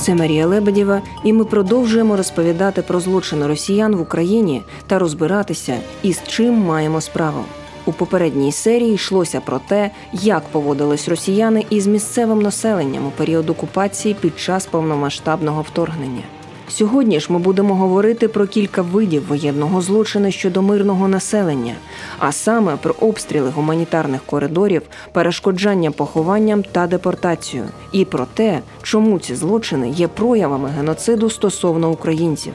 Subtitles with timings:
[0.00, 6.20] Це Марія Лебедєва, і ми продовжуємо розповідати про злочини росіян в Україні та розбиратися, із
[6.26, 7.44] чим маємо справу.
[7.84, 14.16] У попередній серії йшлося про те, як поводились росіяни із місцевим населенням у період окупації
[14.20, 16.22] під час повномасштабного вторгнення.
[16.70, 21.74] Сьогодні ж ми будемо говорити про кілька видів воєнного злочину щодо мирного населення,
[22.18, 24.82] а саме про обстріли гуманітарних коридорів,
[25.12, 32.52] перешкоджання похованням та депортацію, і про те, чому ці злочини є проявами геноциду стосовно українців.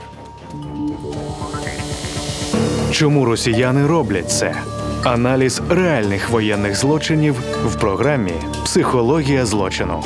[2.92, 4.56] Чому росіяни роблять це?
[5.04, 10.04] Аналіз реальних воєнних злочинів в програмі Психологія злочину.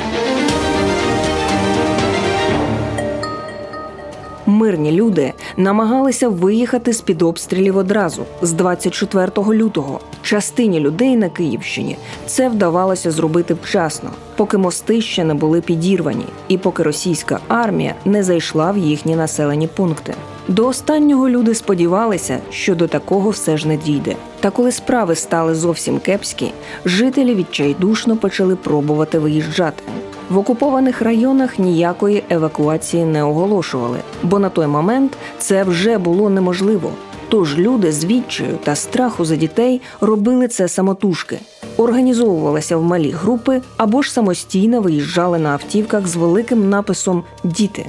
[4.60, 10.00] Мирні люди намагалися виїхати з під обстрілів одразу з 24 лютого.
[10.22, 16.58] Частині людей на Київщині це вдавалося зробити вчасно, поки мости ще не були підірвані, і
[16.58, 20.14] поки російська армія не зайшла в їхні населені пункти.
[20.48, 24.16] До останнього люди сподівалися, що до такого все ж не дійде.
[24.40, 26.52] Та коли справи стали зовсім кепські,
[26.84, 29.82] жителі відчайдушно почали пробувати виїжджати.
[30.30, 36.92] В окупованих районах ніякої евакуації не оголошували, бо на той момент це вже було неможливо.
[37.28, 41.38] Тож люди з відчаю та страху за дітей робили це самотужки,
[41.76, 47.86] організовувалися в малі групи або ж самостійно виїжджали на автівках з великим написом Діти.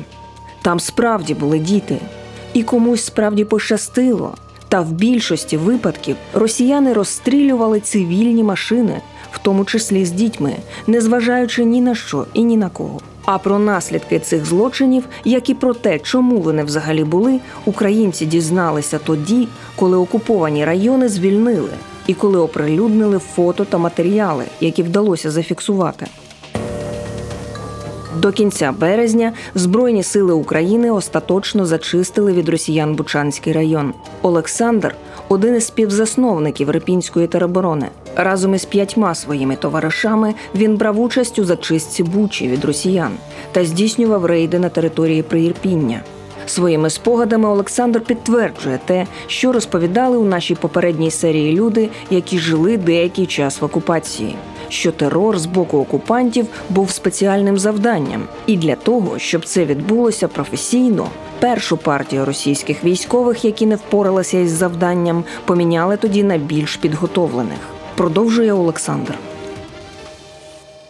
[0.62, 1.98] Там справді були діти,
[2.54, 4.34] і комусь справді пощастило.
[4.70, 9.02] Та в більшості випадків росіяни розстрілювали цивільні машини,
[9.32, 10.56] в тому числі з дітьми,
[10.88, 13.00] незважаючи ні на що і ні на кого.
[13.26, 19.00] А про наслідки цих злочинів, як і про те, чому вони взагалі були, українці дізналися
[19.00, 21.70] тоді, коли окуповані райони звільнили
[22.08, 26.08] і коли оприлюднили фото та матеріали, які вдалося зафіксувати.
[28.18, 33.94] До кінця березня Збройні сили України остаточно зачистили від росіян Бучанський район.
[34.22, 34.96] Олександр
[35.30, 37.88] один із співзасновників Рипінської тероборони.
[38.16, 43.12] Разом із п'ятьма своїми товаришами він брав участь у зачистці Бучі від росіян
[43.52, 46.02] та здійснював рейди на території Приірпіння.
[46.46, 53.26] Своїми спогадами Олександр підтверджує те, що розповідали у нашій попередній серії люди, які жили деякий
[53.26, 54.36] час в окупації.
[54.70, 61.08] Що терор з боку окупантів був спеціальним завданням, і для того, щоб це відбулося професійно,
[61.40, 67.81] першу партію російських військових, які не впоралися із завданням, поміняли тоді на більш підготовлених.
[67.96, 69.14] Продовжує Олександр.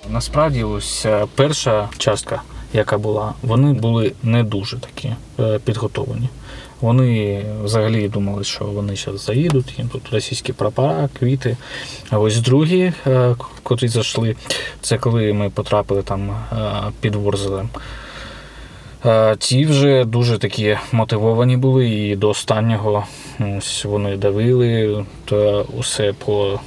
[0.09, 2.41] Насправді, ось е, перша частка,
[2.73, 6.29] яка була, вони були не дуже такі е, підготовлені.
[6.81, 11.57] Вони взагалі думали, що вони зараз заїдуть, їм тут російські прапора, квіти.
[12.09, 14.35] А ось другі, е, котрі зайшли,
[14.81, 16.35] це коли ми потрапили там
[16.99, 17.69] під Ворзелем.
[19.37, 23.05] Ті вже дуже такі мотивовані були, і до останнього
[23.57, 26.59] ось вони давили та усе по,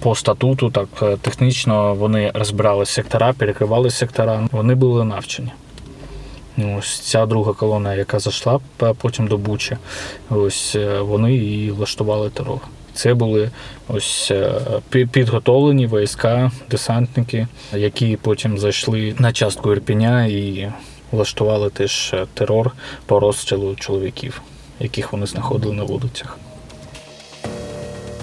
[0.00, 4.48] по статуту, так е, технічно вони розбирали сектора, перекривали сектора.
[4.52, 5.52] Вони були навчені.
[6.78, 8.60] Ось ця друга колона, яка зайшла
[8.98, 9.76] потім до Бучі,
[10.30, 12.60] ось е, вони і влаштували терор.
[12.94, 13.50] Це були
[13.88, 14.52] ось е,
[14.92, 20.72] пі- підготовлені війська, десантники, які потім зайшли на частку Ірпіня і
[21.12, 22.72] влаштували теж е, терор
[23.06, 24.42] по розстрілу чоловіків,
[24.80, 26.38] яких вони знаходили на вулицях.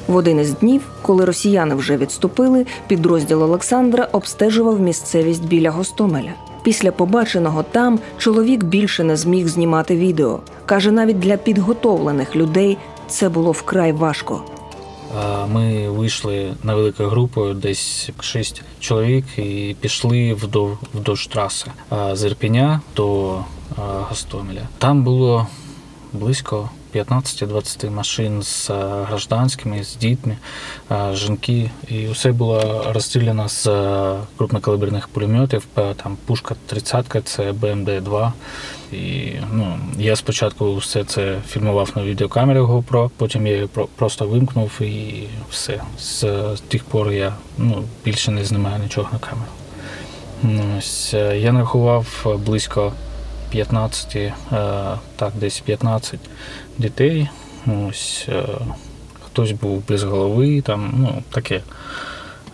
[0.07, 6.31] В один із днів, коли росіяни вже відступили, підрозділ Олександра обстежував місцевість біля Гостомеля.
[6.63, 10.39] Після побаченого там чоловік більше не зміг знімати відео.
[10.65, 12.77] Каже, навіть для підготовлених людей
[13.07, 14.43] це було вкрай важко.
[15.53, 21.67] Ми вийшли невеликою групою, десь шість чоловік, і пішли вдов, вдовж траси
[22.13, 23.39] з Ірпіня до
[24.09, 24.61] Гостомеля.
[24.77, 25.47] Там було
[26.13, 28.69] близько 15-20 машин з
[29.07, 30.37] гражданськими, з дітьми,
[31.13, 35.67] жінки, і все було розстріляно з а, крупнокаліберних пулеметів.
[35.77, 38.31] Е, Там пушка 30 це БМД-2.
[38.91, 44.81] І ну, я спочатку все це фільмував на відеокамері GoPro, потім я її просто вимкнув
[44.81, 45.81] і все.
[45.99, 46.23] З
[46.67, 49.51] тих пор я ну, більше не знімаю нічого на камеру.
[50.43, 52.93] Ну, Ось, е, я нарахував близько
[53.55, 54.33] 15, е,
[55.15, 56.19] так, десь 15
[56.77, 57.29] дітей.
[57.89, 58.43] Ось, е,
[59.25, 61.61] хтось був без голови, там, ну, таке.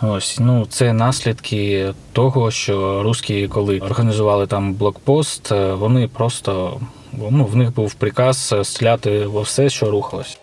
[0.01, 6.79] Ось, ну, це наслідки того, що русські, коли організували там блокпост, е, вони просто
[7.13, 10.37] ну, в них був приказ стріляти во все, що рухалось.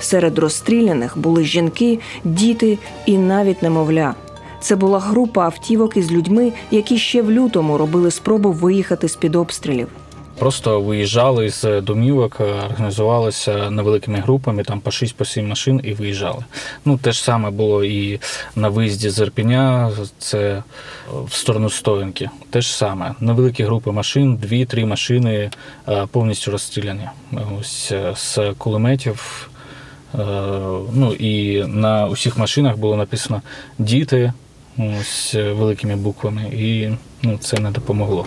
[0.00, 4.14] Серед розстріляних були жінки, діти і навіть немовля.
[4.60, 9.36] Це була група автівок із людьми, які ще в лютому робили спробу виїхати з під
[9.36, 9.88] обстрілів.
[10.40, 15.92] Просто виїжджали з домівок, е, організувалися невеликими групами, там по 6 по 7 машин і
[15.92, 16.44] виїжджали.
[16.84, 18.20] Ну, те ж саме було і
[18.56, 20.62] на виїзді з Ірпіня, це
[21.24, 22.30] в сторону Стоянки.
[22.50, 23.14] Те ж саме.
[23.20, 25.50] Невеликі групи машин, 2-3 машини
[25.88, 27.08] е, повністю розстріляні.
[27.60, 29.46] Ось е, з кулеметів.
[30.94, 33.42] Ну і на усіх машинах було написано
[33.78, 34.32] діти
[34.78, 36.88] ось е, великими буквами, і
[37.22, 38.26] ну, це не допомогло.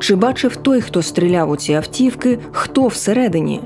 [0.00, 3.60] Чи бачив той, хто стріляв у ці автівки, хто всередині?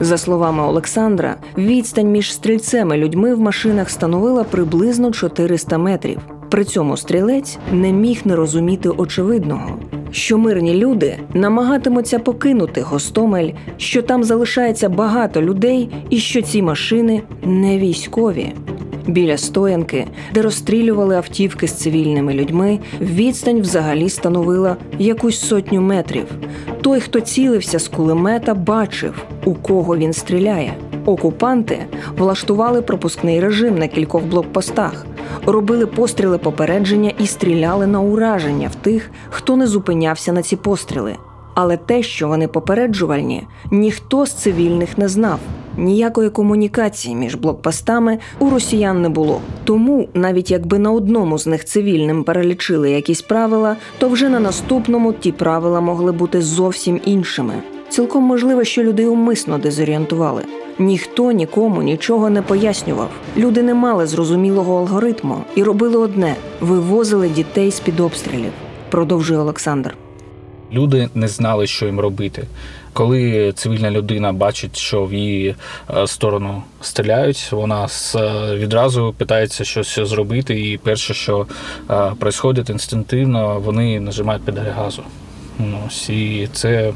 [0.00, 6.18] За словами Олександра, відстань між стрільцем і людьми в машинах становила приблизно 400 метрів.
[6.50, 9.78] При цьому стрілець не міг не розуміти очевидного,
[10.10, 17.22] що мирні люди намагатимуться покинути Гостомель, що там залишається багато людей, і що ці машини
[17.42, 18.52] не військові.
[19.06, 26.26] Біля стоянки, де розстрілювали автівки з цивільними людьми, відстань взагалі становила якусь сотню метрів.
[26.80, 30.74] Той, хто цілився з кулемета, бачив, у кого він стріляє.
[31.06, 31.78] Окупанти
[32.18, 35.06] влаштували пропускний режим на кількох блокпостах,
[35.46, 41.16] робили постріли попередження і стріляли на ураження в тих, хто не зупинявся на ці постріли.
[41.54, 45.38] Але те, що вони попереджувальні, ніхто з цивільних не знав.
[45.76, 49.40] Ніякої комунікації між блокпостами у росіян не було.
[49.64, 55.12] Тому, навіть якби на одному з них цивільним перелічили якісь правила, то вже на наступному
[55.12, 57.54] ті правила могли бути зовсім іншими.
[57.88, 60.42] Цілком можливо, що люди умисно дезорієнтували.
[60.78, 63.10] Ніхто нікому нічого не пояснював.
[63.36, 68.52] Люди не мали зрозумілого алгоритму і робили одне: вивозили дітей з під обстрілів.
[68.90, 69.96] Продовжує Олександр.
[70.74, 72.46] Люди не знали, що їм робити.
[72.92, 75.54] Коли цивільна людина бачить, що в її
[75.96, 81.46] е, сторону стріляють, вона е, відразу питається щось зробити, і перше, що
[81.90, 85.02] відбувається інстинктивно, вони нажимають педалі газу.
[85.58, 86.92] Ну, ось, і це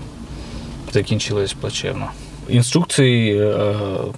[0.93, 2.07] закінчилось плачевно.
[2.49, 3.75] Інструкції е,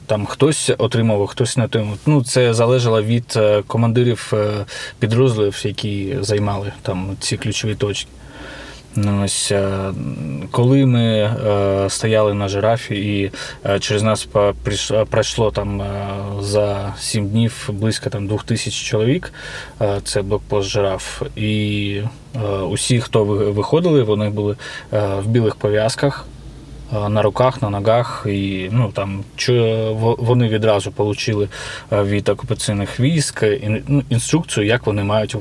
[0.06, 1.98] там хтось отримав, хтось не отримав.
[2.06, 4.50] Ну, це залежало від е, командирів е,
[4.98, 8.08] підрозділів, які займали там ці ключові точки.
[8.96, 9.92] Ну, ось, е,
[10.50, 13.32] коли ми е, стояли на жирафі, і
[13.66, 14.28] е, через нас
[15.10, 15.82] пройшло там
[16.40, 19.32] за 7 днів близько там, 2000 чоловік,
[20.04, 21.22] це блокпост жираф.
[21.36, 22.02] І
[22.70, 24.56] усі, хто виходили, вони були
[24.92, 26.26] в білих пов'язках.
[27.08, 29.24] На руках, на ногах, і ну там
[29.98, 31.48] вони відразу отримали
[31.92, 33.44] від окупаційних військ
[33.86, 35.36] ну, інструкцію, як вони мають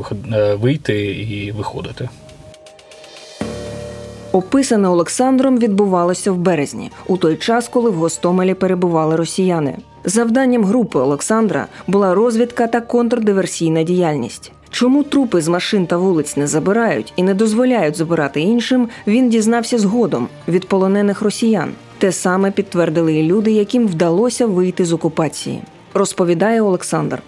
[0.60, 2.10] вийти і виходити.
[4.32, 9.78] Описане Олександром відбувалося в березні, у той час, коли в Гостомелі перебували росіяни.
[10.06, 14.52] Завданням групи Олександра була розвідка та контрдиверсійна діяльність.
[14.70, 19.78] Чому трупи з машин та вулиць не забирають і не дозволяють забирати іншим, він дізнався
[19.78, 21.72] згодом від полонених росіян.
[21.98, 25.62] Те саме підтвердили і люди, яким вдалося вийти з окупації.
[25.94, 27.22] Розповідає Олександр.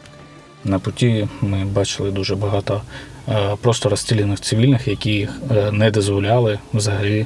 [0.66, 2.82] На путі ми бачили дуже багато
[3.30, 7.26] е, просто розстріляних цивільних, які е, не дозволяли взагалі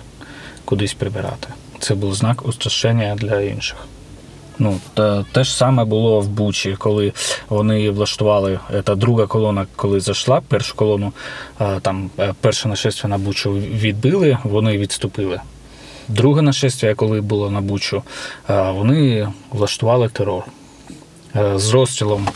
[0.66, 1.48] кудись прибирати.
[1.80, 3.78] Це був знак устрашення для інших.
[4.60, 7.14] Ну, та, те ж саме було в Бучі, коли
[7.50, 11.14] вони влаштували та друга колона, коли зайшла, першу колону,
[11.62, 15.40] е, там е, перше нашестя на Бучу відбили, вони відступили.
[16.08, 18.04] Друге нашестя, коли було на Бучу,
[18.50, 20.52] е, вони влаштували терор е,
[21.56, 22.28] з розстрілом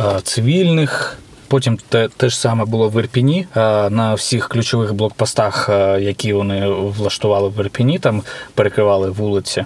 [0.00, 1.18] е, цивільних.
[1.48, 3.46] Потім те, те ж саме було в Ірпіні.
[3.56, 8.22] Е, На всіх ключових блокпостах, е, які вони влаштували в Ірпіні, там
[8.54, 9.64] перекривали вулиці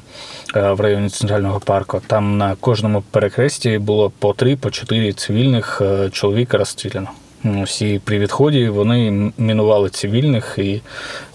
[0.57, 2.01] е, в районі центрального парку.
[2.07, 7.09] Там на кожному перехресті було по три, по чотири цивільних е, чоловіка розстріляно.
[7.45, 10.81] Ну, Всі при відході вони мінували цивільних, і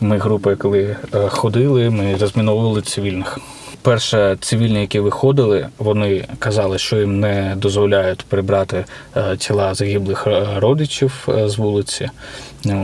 [0.01, 3.39] ми групою, коли е, ходили, ми розміновували цивільних.
[3.85, 10.45] Перше, цивільні, які виходили, вони казали, що їм не дозволяють прибрати е, тіла загиблих е,
[10.57, 12.09] родичів е, з вулиці.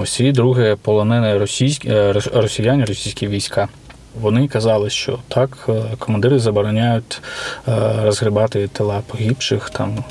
[0.02, 1.94] Ось і друге, полонені російські
[2.34, 3.68] росіяни, російські війська.
[4.22, 7.22] Вони казали, що так, командири забороняють
[8.04, 10.04] розгрібати тіла погибших там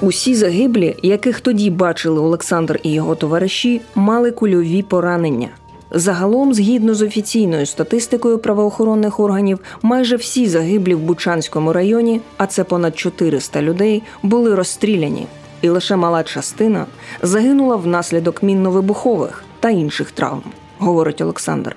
[0.00, 5.48] Усі загиблі, яких тоді бачили Олександр і його товариші, мали кульові поранення.
[5.90, 12.64] Загалом, згідно з офіційною статистикою правоохоронних органів, майже всі загиблі в Бучанському районі, а це
[12.64, 15.26] понад 400 людей, були розстріляні,
[15.62, 16.86] і лише мала частина
[17.22, 20.42] загинула внаслідок мінно-вибухових та інших травм,
[20.78, 21.76] говорить Олександр.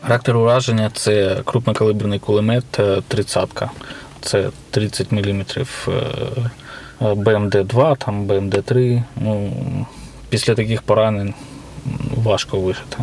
[0.00, 3.70] Характер ураження це крупнокаліберний кулемет е, тридцятка.
[4.20, 5.44] Це 30 мм
[7.00, 9.02] БМД-2, там БМД-3.
[9.16, 9.52] Ну,
[10.28, 11.34] після таких поранень
[12.16, 12.96] важко вижити.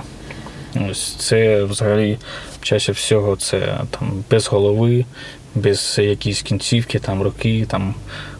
[0.89, 2.17] Ось це взагалі
[2.61, 5.05] чаще всього це там без голови,
[5.55, 7.95] без якісь кінцівки, там руки, там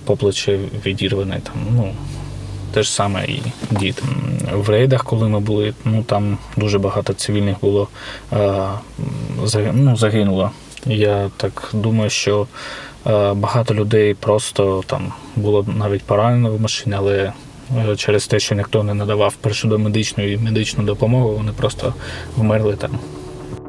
[0.06, 1.40] по плече відірване.
[1.44, 1.94] Там, ну,
[2.74, 3.42] те ж саме і
[3.72, 4.04] діти.
[4.54, 7.88] В рейдах, коли ми були, ну там дуже багато цивільних було
[9.74, 10.52] ну, загинуло.
[10.86, 12.48] Я так думаю, що
[13.34, 17.34] багато людей просто там було навіть поранено в машині, але
[17.96, 21.94] через те, що ніхто не надавав першу домедичну і медичну допомогу, вони просто
[22.38, 22.92] вмерли там.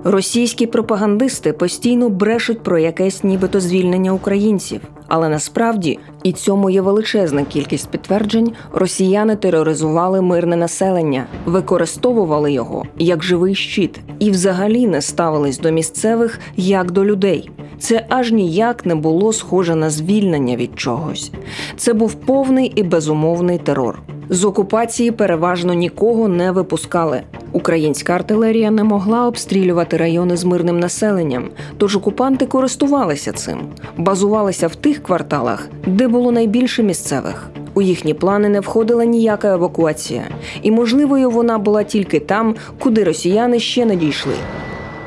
[0.05, 7.45] Російські пропагандисти постійно брешуть про якесь нібито звільнення українців, але насправді і цьому є величезна
[7.45, 8.53] кількість підтверджень.
[8.73, 16.41] Росіяни тероризували мирне населення, використовували його як живий щит і взагалі не ставились до місцевих
[16.57, 17.51] як до людей.
[17.79, 21.33] Це аж ніяк не було схоже на звільнення від чогось.
[21.77, 24.03] Це був повний і безумовний терор.
[24.31, 27.23] З окупації переважно нікого не випускали.
[27.53, 31.45] Українська артилерія не могла обстрілювати райони з мирним населенням,
[31.77, 33.59] тож окупанти користувалися цим,
[33.97, 37.49] базувалися в тих кварталах, де було найбільше місцевих.
[37.75, 40.23] У їхні плани не входила ніяка евакуація,
[40.63, 44.35] і можливою вона була тільки там, куди росіяни ще не дійшли.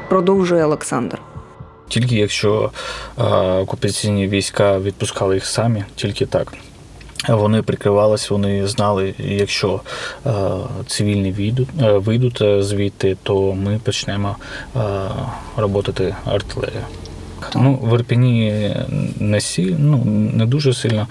[0.09, 1.21] Продовжує Олександр.
[1.87, 2.71] Тільки якщо
[3.19, 3.23] е,
[3.59, 6.53] окупаційні війська відпускали їх самі, тільки так.
[7.29, 9.81] Вони прикривалися, вони знали, якщо
[10.25, 10.31] е,
[10.87, 14.35] цивільні вийдуть, е, вийдуть е, звідти, то ми почнемо
[14.75, 14.79] е,
[15.57, 16.15] роботи
[17.55, 17.79] артилерія.
[17.81, 18.75] Ну, В Ірпіні
[19.19, 20.03] не сі, ну,
[20.33, 21.07] не дуже сильно,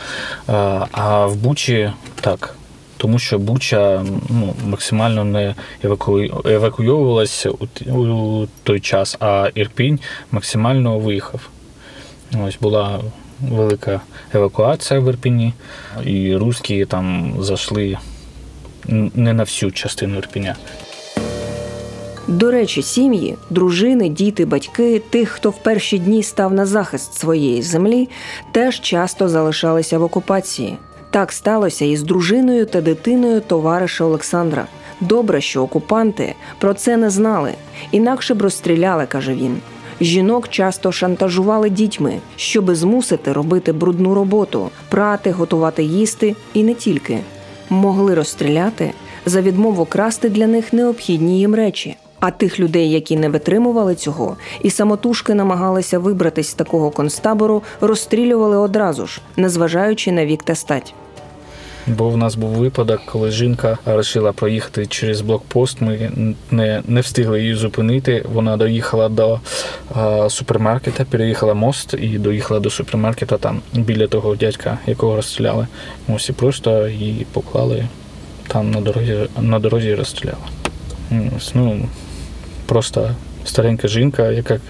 [0.92, 2.54] а в Бучі так.
[2.96, 5.54] Тому що Буча ну, максимально не
[5.84, 6.20] еваку...
[6.44, 10.00] евакуйовувалася у, у той час, а Ірпінь
[10.32, 11.48] максимально виїхав.
[12.44, 13.00] Ось була
[13.40, 14.00] велика
[14.34, 15.52] евакуація в Ірпіні,
[16.04, 17.98] і русські там зайшли
[19.14, 20.56] не на всю частину Ірпіня.
[22.30, 27.62] До речі, сім'ї, дружини, діти, батьки, тих, хто в перші дні став на захист своєї
[27.62, 28.08] землі,
[28.52, 30.76] теж часто залишалися в окупації.
[31.10, 34.66] Так сталося і з дружиною та дитиною товариша Олександра.
[35.00, 37.54] Добре, що окупанти про це не знали,
[37.92, 39.56] інакше б розстріляли, каже він.
[40.00, 47.18] Жінок часто шантажували дітьми, щоби змусити робити брудну роботу, прати, готувати їсти і не тільки
[47.70, 48.92] могли розстріляти
[49.26, 51.96] за відмову красти для них необхідні їм речі.
[52.20, 58.56] А тих людей, які не витримували цього, і самотужки намагалися вибратись з такого концтабору, розстрілювали
[58.56, 60.94] одразу ж, незважаючи на вік та стать.
[61.86, 65.80] Бо в нас був випадок, коли жінка вирішила проїхати через блокпост.
[65.80, 66.10] Ми
[66.50, 68.24] не не встигли її зупинити.
[68.32, 69.40] Вона доїхала до
[69.94, 75.66] а, супермаркета, переїхала мост і доїхала до супермаркета там біля того дядька, якого розстріляли.
[76.08, 77.88] Ось і просто її поклали
[78.48, 80.38] там на дорозі на дорозі розстріляли.
[81.54, 81.80] Ну,
[82.70, 84.60] Просто старенька жінка, яка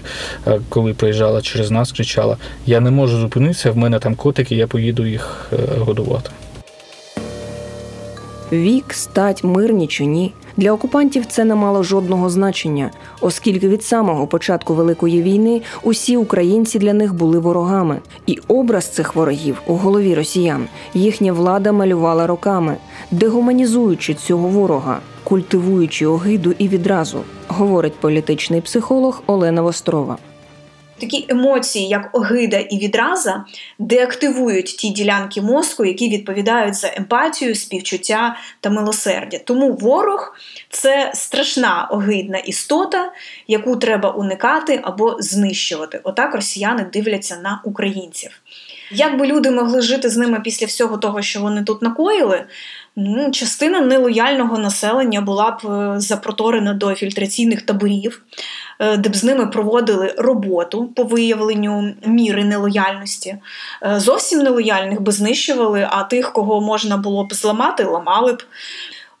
[0.69, 5.05] коли приїжджала через нас, кричала: Я не можу зупинитися, в мене там котики, я поїду
[5.05, 6.29] їх е, годувати.
[8.51, 10.33] Вік, стать, мирні чи ні.
[10.57, 12.91] Для окупантів це не мало жодного значення,
[13.21, 19.15] оскільки від самого початку Великої війни усі українці для них були ворогами, і образ цих
[19.15, 22.77] ворогів у голові росіян їхня влада малювала роками,
[23.11, 30.17] дегуманізуючи цього ворога, культивуючи огиду і відразу, говорить політичний психолог Олена Вострова
[31.01, 33.45] такі емоції, як огида і відраза,
[33.79, 39.39] деактивують ті ділянки мозку, які відповідають за емпатію, співчуття та милосердя.
[39.39, 40.35] Тому ворог
[40.69, 43.11] це страшна огидна істота,
[43.47, 46.01] яку треба уникати або знищувати.
[46.03, 48.41] Отак росіяни дивляться на українців.
[48.91, 52.45] Як би люди могли жити з ними після всього того, що вони тут накоїли?
[52.95, 58.23] Ну, Частина нелояльного населення була б е, запроторена до фільтраційних таборів,
[58.79, 63.37] е, де б з ними проводили роботу по виявленню міри нелояльності.
[63.83, 68.43] Е, зовсім нелояльних би знищували, а тих, кого можна було б зламати, ламали б.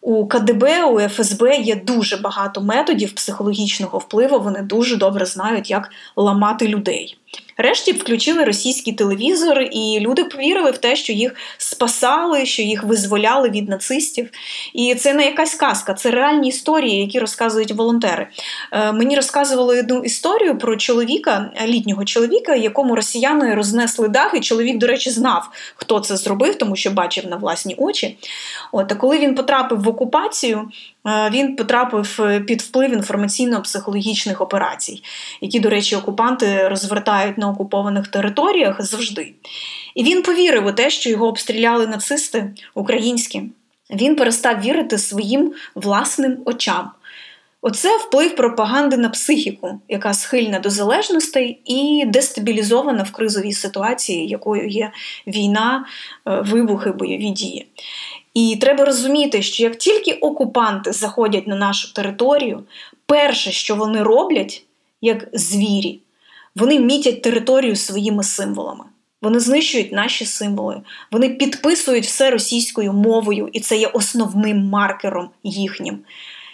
[0.03, 4.39] У КДБ, у ФСБ є дуже багато методів психологічного впливу.
[4.39, 7.17] Вони дуже добре знають, як ламати людей.
[7.61, 13.49] Решті включили російський телевізор, і люди повірили в те, що їх спасали, що їх визволяли
[13.49, 14.29] від нацистів.
[14.73, 18.27] І це не якась казка, це реальні історії, які розказують волонтери.
[18.71, 24.77] Е, мені розказували одну історію про чоловіка, літнього чоловіка, якому росіяни рознесли дах, і чоловік,
[24.77, 28.17] до речі, знав, хто це зробив, тому що бачив на власні очі.
[28.71, 30.71] От, А коли він потрапив в окупацію,
[31.07, 35.03] Е, він потрапив е, під вплив інформаційно-психологічних операцій,
[35.41, 39.33] які, до речі, окупанти розвертають на окупованих територіях завжди.
[39.95, 43.43] І він повірив у те, що його обстріляли нацисти українські.
[43.91, 46.91] Він перестав вірити своїм власним очам.
[47.61, 54.67] Оце вплив пропаганди на психіку, яка схильна до залежностей і дестабілізована в кризовій ситуації, якою
[54.67, 54.91] є
[55.27, 55.85] війна,
[56.27, 57.67] е, вибухи, бойові дії.
[58.33, 62.63] І треба розуміти, що як тільки окупанти заходять на нашу територію,
[63.05, 64.63] перше, що вони роблять,
[65.01, 65.99] як звірі,
[66.55, 68.85] вони мітять територію своїми символами.
[69.21, 70.81] Вони знищують наші символи,
[71.11, 75.99] вони підписують все російською мовою, і це є основним маркером їхнім.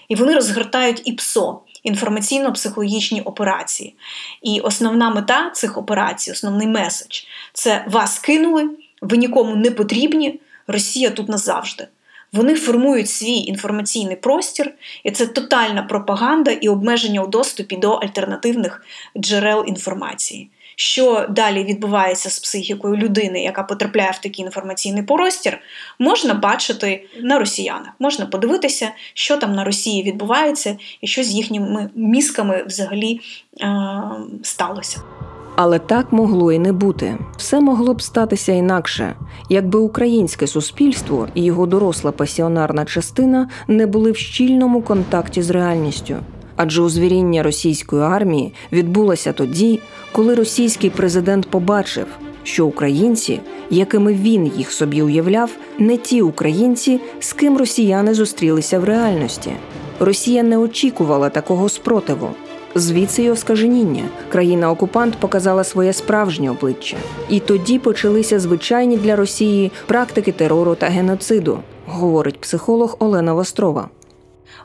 [0.09, 3.95] І вони розгортають ІПСО інформаційно-психологічні операції.
[4.41, 7.23] І основна мета цих операцій, основний меседж
[7.53, 8.69] це вас кинули,
[9.01, 10.39] ви нікому не потрібні.
[10.67, 11.87] Росія тут назавжди.
[12.33, 18.85] Вони формують свій інформаційний простір, і це тотальна пропаганда і обмеження у доступі до альтернативних
[19.17, 20.49] джерел інформації.
[20.79, 25.59] Що далі відбувається з психікою людини, яка потрапляє в такий інформаційний простір,
[25.99, 31.89] можна бачити на росіянах, можна подивитися, що там на Росії відбувається і що з їхніми
[31.95, 33.19] мізками взагалі
[33.61, 33.67] е-
[34.43, 35.01] сталося.
[35.59, 37.17] Але так могло і не бути.
[37.37, 39.15] Все могло б статися інакше,
[39.49, 46.15] якби українське суспільство і його доросла пасіонарна частина не були в щільному контакті з реальністю.
[46.55, 49.79] Адже узвіріння російської армії відбулося тоді,
[50.11, 52.07] коли російський президент побачив,
[52.43, 58.83] що українці, якими він їх собі уявляв, не ті українці, з ким росіяни зустрілися в
[58.83, 59.51] реальності.
[59.99, 62.29] Росія не очікувала такого спротиву.
[62.79, 64.03] Звідси й оскаженіння.
[64.29, 66.97] Країна-окупант показала своє справжнє обличчя.
[67.29, 73.89] І тоді почалися звичайні для Росії практики терору та геноциду, говорить психолог Олена Вострова.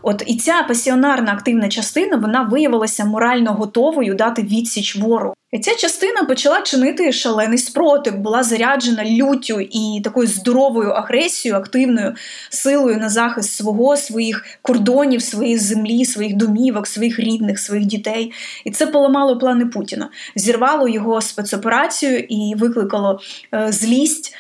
[0.03, 5.35] От і ця пасіонарна активна частина вона виявилася морально готовою дати відсіч ворогу.
[5.53, 12.15] І ця частина почала чинити шалений спротив, була заряджена люттю і такою здоровою агресією, активною
[12.51, 18.33] силою на захист свого, своїх кордонів, своєї землі, своїх домівок, своїх рідних, своїх дітей.
[18.65, 23.21] І це поламало плани Путіна, зірвало його спецоперацію і викликало
[23.55, 24.35] е, злість.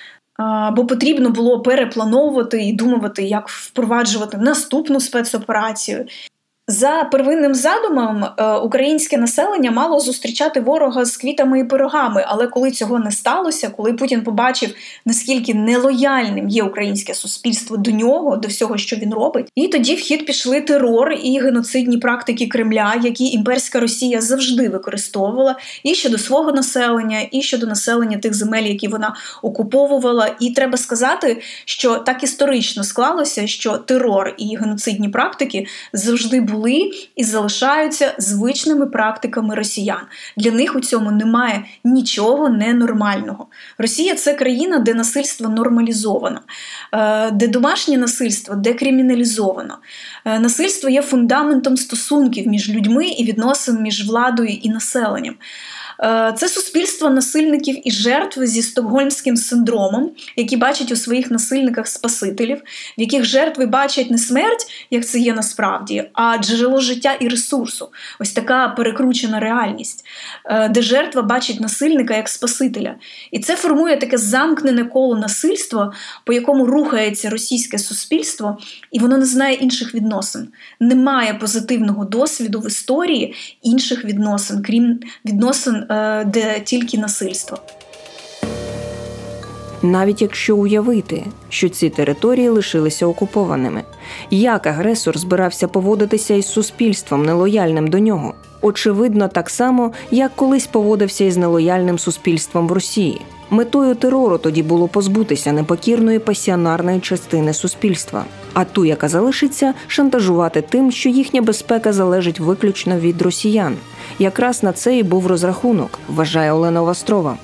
[0.73, 6.07] Бо потрібно було переплановувати і думати, як впроваджувати наступну спецоперацію.
[6.69, 12.25] За первинним задумом, е, українське населення мало зустрічати ворога з квітами і пирогами.
[12.29, 14.75] Але коли цього не сталося, коли Путін побачив,
[15.07, 19.99] наскільки нелояльним є українське суспільство до нього, до всього, що він робить, і тоді в
[19.99, 26.53] хід пішли терор і геноцидні практики Кремля, які імперська Росія завжди використовувала і щодо свого
[26.53, 30.37] населення, і щодо населення тих земель, які вона окуповувала.
[30.41, 36.91] І треба сказати, що так історично склалося, що терор і геноцидні практики завжди були були
[37.17, 40.03] і залишаються звичними практиками росіян.
[40.37, 43.47] Для них у цьому немає нічого ненормального.
[43.79, 46.41] Росія це країна, де насильство нормалізовано,
[46.93, 49.79] е, де домашнє насильство декриміналізовано.
[50.25, 55.35] Е, насильство є фундаментом стосунків між людьми і відносин між владою і населенням.
[56.03, 62.63] Е, це суспільство насильників і жертв зі стокгольмським синдромом, які бачать у своїх насильниках спасителів,
[62.99, 67.89] в яких жертви бачать не смерть, як це є насправді, а джерело життя і ресурсу.
[68.19, 70.05] Ось така перекручена реальність,
[70.45, 72.95] е, де жертва бачить насильника як спасителя.
[73.31, 75.93] І це формує таке замкнене коло насильства,
[76.25, 78.59] по якому рухається російське суспільство,
[78.93, 80.12] і воно не знає інших відносин.
[80.81, 87.59] Немає позитивного досвіду в історії інших відносин, крім відносин Е, де тільки насильство.
[89.83, 93.83] Навіть якщо уявити, що ці території лишилися окупованими,
[94.31, 101.25] як агресор збирався поводитися із суспільством, нелояльним до нього, очевидно, так само, як колись поводився
[101.25, 103.21] із нелояльним суспільством в Росії.
[103.53, 110.93] Метою терору тоді було позбутися непокірної пасіонарної частини суспільства, а ту, яка залишиться, шантажувати тим,
[110.93, 113.77] що їхня безпека залежить виключно від росіян.
[114.19, 117.39] Якраз на це і був розрахунок, вважає Олена Вострова.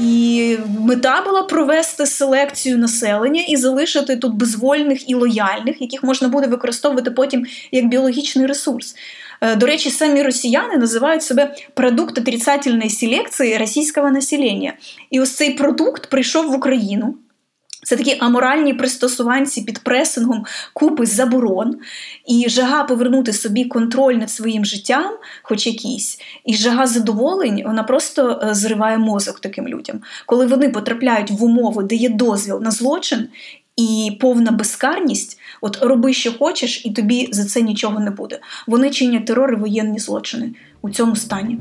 [0.00, 6.46] І мета була провести селекцію населення і залишити тут безвольних і лояльних, яких можна буде
[6.46, 8.96] використовувати потім як біологічний ресурс.
[9.42, 14.72] Е, до речі, самі росіяни називають себе продукт отрицательної селекції російського населення.
[15.10, 17.14] І ось цей продукт прийшов в Україну.
[17.84, 21.78] Це такі аморальні пристосуванці під пресингом купи заборон,
[22.26, 28.40] і жага повернути собі контроль над своїм життям, хоч якийсь, і жага задоволень, вона просто
[28.42, 30.00] е, зриває мозок таким людям.
[30.26, 33.28] Коли вони потрапляють в умови, де є дозвіл на злочин
[33.76, 38.40] і повна безкарність, от роби, що хочеш, і тобі за це нічого не буде.
[38.66, 41.58] Вони чинять терор і воєнні злочини у цьому стані.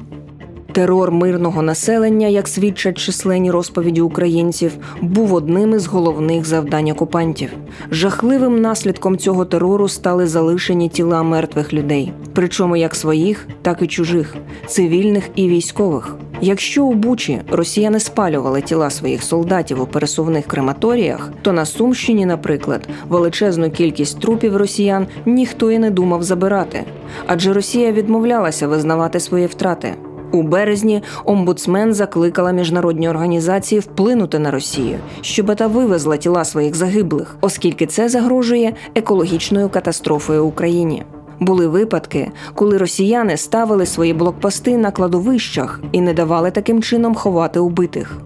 [0.72, 7.50] Терор мирного населення, як свідчать численні розповіді українців, був одним із головних завдань окупантів.
[7.92, 14.36] Жахливим наслідком цього терору стали залишені тіла мертвих людей, причому як своїх, так і чужих,
[14.68, 16.16] цивільних і військових.
[16.44, 22.88] Якщо у Бучі росіяни спалювали тіла своїх солдатів у пересувних крематоріях, то на Сумщині, наприклад,
[23.10, 26.84] величезну кількість трупів росіян ніхто і не думав забирати,
[27.28, 29.96] адже Росія відмовлялася визнавати свої втрати.
[30.32, 37.38] У березні омбудсмен закликала міжнародні організації вплинути на Росію, щоб та вивезла тіла своїх загиблих,
[37.42, 41.04] оскільки це загрожує екологічною катастрофою Україні.
[41.40, 47.60] Були випадки, коли росіяни ставили свої блокпости на кладовищах і не давали таким чином ховати
[47.60, 48.18] убитих.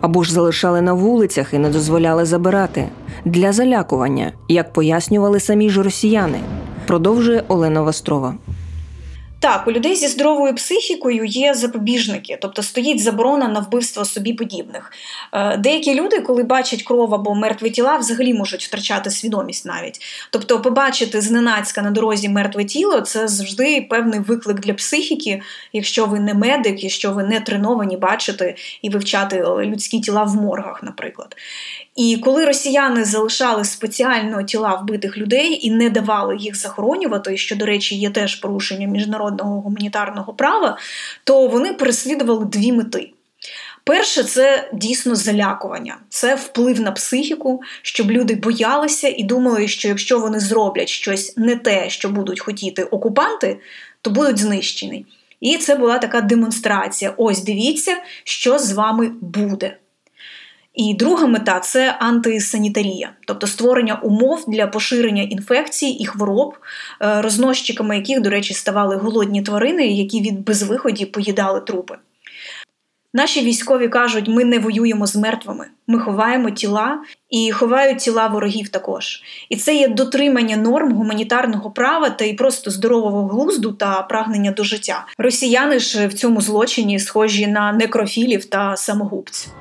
[0.00, 2.88] Або ж залишали на вулицях і не дозволяли забирати
[3.24, 6.38] для залякування, як пояснювали самі ж росіяни.
[6.86, 8.34] Продовжує Олена Вострова.
[9.40, 14.92] Так, у людей зі здоровою психікою є запобіжники, тобто стоїть заборона на вбивство собі подібних.
[15.32, 20.00] Е, Деякі люди, коли бачать кров або мертві тіла, взагалі можуть втрачати свідомість навіть.
[20.30, 26.20] Тобто, побачити зненацька на дорозі мертве тіло це завжди певний виклик для психіки, якщо ви
[26.20, 31.36] не медик, якщо ви не треновані бачити і вивчати людські тіла в моргах, наприклад.
[31.98, 37.66] І коли росіяни залишали спеціально тіла вбитих людей і не давали їх захоронювати, що, до
[37.66, 40.78] речі, є теж порушення міжнародного гуманітарного права,
[41.24, 43.10] то вони переслідували дві мети.
[43.84, 50.18] Перше, це дійсно залякування, це вплив на психіку, щоб люди боялися і думали, що якщо
[50.18, 53.60] вони зроблять щось не те, що будуть хотіти окупанти,
[54.02, 55.06] то будуть знищені.
[55.40, 59.76] І це була така демонстрація: ось дивіться, що з вами буде.
[60.78, 66.56] І друга мета це антисанітарія, тобто створення умов для поширення інфекцій і хвороб,
[67.02, 71.94] е, розносчиками яких, до речі, ставали голодні тварини, які від безвиході поїдали трупи.
[73.14, 76.98] Наші військові кажуть, ми не воюємо з мертвими, ми ховаємо тіла
[77.30, 79.22] і ховають тіла ворогів також.
[79.48, 84.64] І це є дотримання норм гуманітарного права та й просто здорового глузду та прагнення до
[84.64, 85.06] життя.
[85.18, 89.52] Росіяни ж в цьому злочині схожі на некрофілів та самогубців.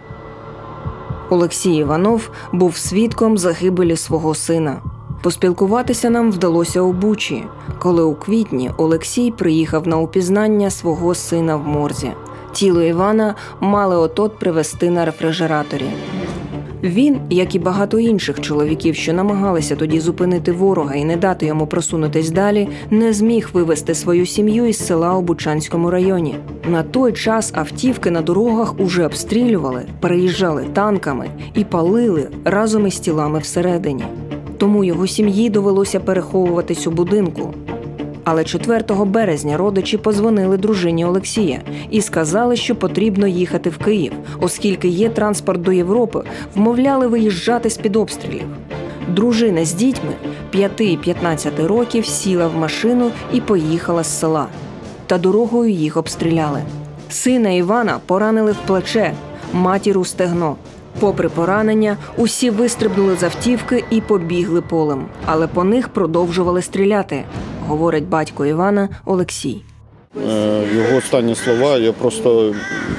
[1.29, 4.81] Олексій Іванов був свідком загибелі свого сина.
[5.21, 7.43] Поспілкуватися нам вдалося у Бучі,
[7.79, 12.11] коли у квітні Олексій приїхав на упізнання свого сина в морзі.
[12.51, 15.89] Тіло Івана мали отот привезти на рефрижераторі.
[16.83, 21.67] Він, як і багато інших чоловіків, що намагалися тоді зупинити ворога і не дати йому
[21.67, 26.35] просунутись далі, не зміг вивезти свою сім'ю із села у Бучанському районі.
[26.69, 33.39] На той час автівки на дорогах уже обстрілювали, переїжджали танками і палили разом із тілами
[33.39, 34.03] всередині.
[34.57, 37.53] Тому його сім'ї довелося переховуватись у будинку.
[38.29, 44.11] Але 4 березня родичі позвонили дружині Олексія і сказали, що потрібно їхати в Київ,
[44.41, 46.23] оскільки є транспорт до Європи,
[46.55, 48.45] вмовляли виїжджати з під обстрілів.
[49.07, 50.13] Дружина з дітьми
[50.49, 54.47] 5 і 15 років сіла в машину і поїхала з села.
[55.05, 56.61] Та дорогою їх обстріляли.
[57.09, 59.13] Сина Івана поранили в плече,
[59.53, 60.55] матір у стегно.
[60.99, 67.23] Попри поранення, усі вистрибнули з автівки і побігли полем, але по них продовжували стріляти,
[67.67, 69.61] говорить батько Івана Олексій.
[70.29, 72.53] Е, Його останні слова, я просто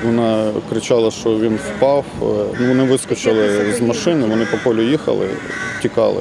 [0.05, 2.05] вона кричала, що він впав.
[2.23, 2.25] Е,
[2.61, 5.29] Ну, вони вискочили з машини, вони по полю їхали,
[5.83, 6.21] тікали.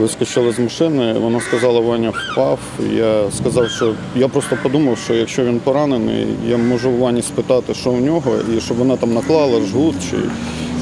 [0.00, 2.58] Вискочили з машини, вона сказала, Ваня впав.
[2.92, 7.74] Я сказав, що я просто подумав, що якщо він поранений, я можу в Вані спитати,
[7.74, 10.16] що у нього, і щоб вона там наклала жгут чи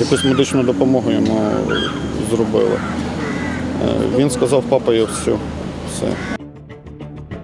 [0.00, 1.40] якусь медичну допомогу йому
[2.30, 2.76] зробила.
[3.84, 5.32] Е, Він сказав, папа, я все.
[5.92, 6.06] все.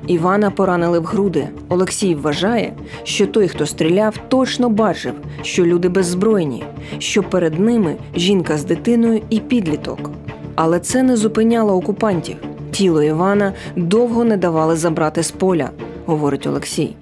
[0.07, 1.49] Івана поранили в груди.
[1.69, 2.73] Олексій вважає,
[3.05, 6.65] що той, хто стріляв, точно бачив, що люди беззбройні,
[6.99, 10.11] що перед ними жінка з дитиною і підліток.
[10.55, 12.37] Але це не зупиняло окупантів.
[12.71, 15.71] Тіло Івана довго не давали забрати з поля,
[16.07, 16.95] говорить Олексій.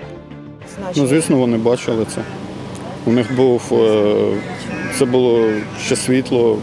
[0.97, 2.21] Ну, звісно, вони бачили це.
[3.07, 4.15] У них був е,
[4.99, 5.49] це було
[5.85, 6.59] ще світло,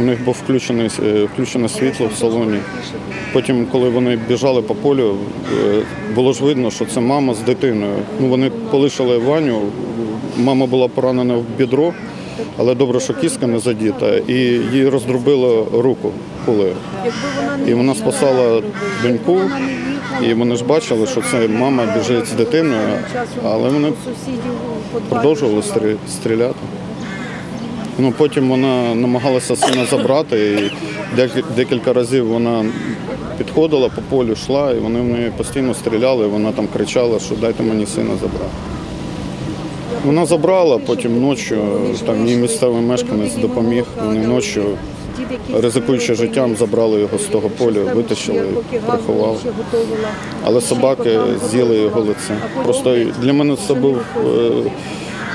[0.00, 2.58] у них був включений, е, включене світло в салоні.
[3.32, 5.16] Потім, коли вони біжали по полю,
[5.64, 5.82] е,
[6.14, 7.96] було ж видно, що це мама з дитиною.
[8.20, 9.60] Ну, вони полишили Ваню,
[10.38, 11.92] мама була поранена в бідро,
[12.56, 14.34] але добре, що кістка не задіта, і
[14.72, 16.12] їй роздробило руку
[16.46, 16.74] кулею.
[17.66, 18.62] І вона спасала
[19.02, 19.40] доньку,
[20.22, 22.88] і вони ж бачили, що це мама біжить з дитиною,
[23.44, 23.92] але вони
[25.08, 25.62] продовжували
[26.08, 26.54] стріляти.
[28.02, 30.70] Ну, потім вона намагалася сина забрати,
[31.16, 32.64] і декілька разів вона
[33.38, 37.34] підходила по полю, йшла, і вони в неї постійно стріляли, і вона там кричала, що
[37.34, 38.54] дайте мені сина забрати.
[40.04, 41.56] Вона забрала, потім ночі,
[42.06, 43.84] там їй місцевий мешканець допоміг.
[44.04, 44.60] Вони ночі,
[45.54, 48.42] ризикуючи життям, забрали його з того поля, витащили,
[48.86, 49.38] приховали.
[50.44, 51.18] Але собаки
[51.50, 52.36] з'їли його лице.
[52.64, 54.50] Просто для мене це був е,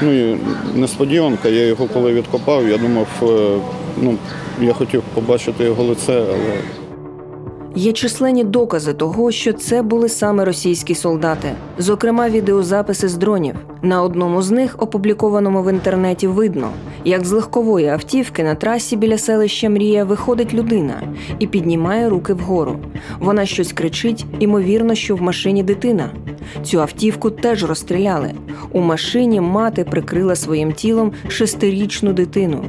[0.01, 0.37] ну, і
[0.75, 1.49] несподіванка.
[1.49, 3.59] Я його коли відкопав, я думав, е,
[4.01, 4.17] ну,
[4.61, 6.57] я хотів побачити його лице, але
[7.77, 13.55] Є численні докази того, що це були саме російські солдати, зокрема відеозаписи з дронів.
[13.81, 16.69] На одному з них, опублікованому в інтернеті, видно,
[17.05, 21.01] як з легкової автівки на трасі біля селища Мрія виходить людина
[21.39, 22.75] і піднімає руки вгору.
[23.19, 26.09] Вона щось кричить, імовірно, що в машині дитина.
[26.63, 28.31] Цю автівку теж розстріляли.
[28.71, 32.63] У машині мати прикрила своїм тілом шестирічну дитину.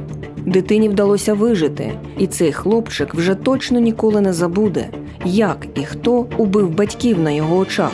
[0.47, 4.89] Дитині вдалося вижити, і цей хлопчик вже точно ніколи не забуде,
[5.25, 7.91] як і хто убив батьків на його очах.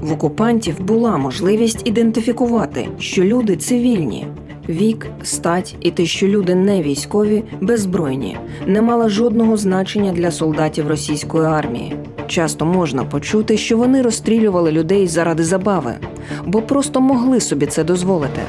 [0.00, 4.26] В окупантів була можливість ідентифікувати, що люди цивільні.
[4.68, 10.88] Вік, стать і те, що люди не військові, беззбройні, не мала жодного значення для солдатів
[10.88, 11.96] російської армії.
[12.26, 15.94] Часто можна почути, що вони розстрілювали людей заради забави,
[16.46, 18.40] бо просто могли собі це дозволити.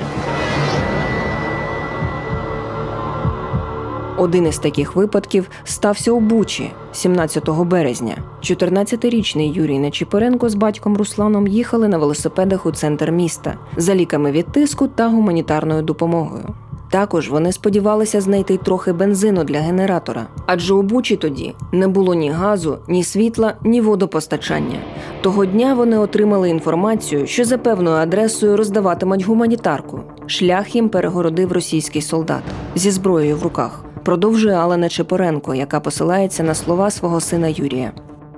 [4.21, 8.17] Один із таких випадків стався у Бучі 17 березня.
[8.41, 14.45] 14-річний Юрій Нечіпоренко з батьком Русланом їхали на велосипедах у центр міста за ліками від
[14.45, 16.43] тиску та гуманітарною допомогою.
[16.89, 22.29] Також вони сподівалися знайти трохи бензину для генератора, адже у Бучі тоді не було ні
[22.29, 24.79] газу, ні світла, ні водопостачання.
[25.21, 29.99] Того дня вони отримали інформацію, що за певною адресою роздаватимуть гуманітарку.
[30.25, 32.43] Шлях їм перегородив російський солдат
[32.75, 33.85] зі зброєю в руках.
[34.03, 37.91] Продовжує Алена Чепоренко, яка посилається на слова свого сина Юрія.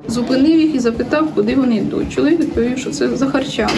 [0.08, 2.14] Зупинив їх і запитав, куди вони йдуть.
[2.14, 3.72] Чоловік відповів, що це за харчами.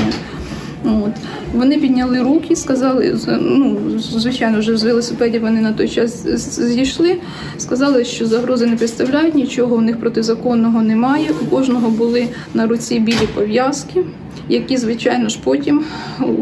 [0.85, 1.11] От.
[1.53, 6.27] Вони підняли руки, сказали, ну, звичайно, вже з велосипедів вони на той час
[6.59, 7.17] зійшли,
[7.57, 11.29] сказали, що загрози не представляють, нічого в них протизаконного немає.
[11.41, 14.03] У кожного були на руці білі пов'язки,
[14.49, 15.83] які, звичайно ж, потім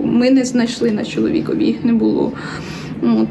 [0.04, 2.32] ми не знайшли на чоловікові, їх не було.
[3.04, 3.28] От.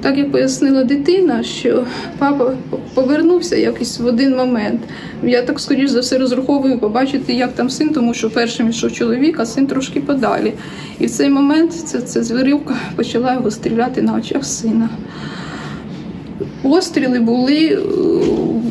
[0.00, 1.84] Так як пояснила дитина, що
[2.18, 2.52] папа
[2.94, 4.80] повернувся якось в один момент.
[5.22, 9.40] Я так скоріш за все розраховую побачити, як там син, тому що першим йшов чоловік,
[9.40, 10.52] а син трошки подалі.
[10.98, 14.88] І в цей момент ця, ця звірівка почала його стріляти на очах сина.
[16.62, 17.78] Постріли були е,